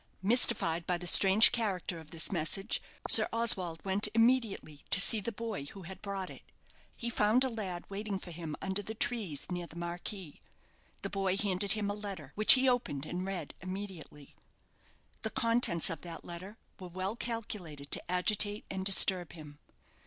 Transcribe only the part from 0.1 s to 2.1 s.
Mystified by the strange character of